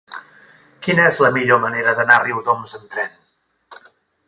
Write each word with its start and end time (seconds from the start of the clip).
Quina 0.85 1.05
és 1.09 1.19
la 1.25 1.31
millor 1.35 1.61
manera 1.67 1.95
d'anar 2.01 2.17
a 2.21 2.25
Riudoms 2.25 2.75
amb 2.79 2.91
tren? 2.95 3.15